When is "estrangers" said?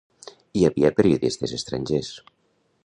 1.59-2.13